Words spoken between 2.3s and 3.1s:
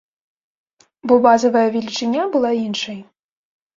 была іншай.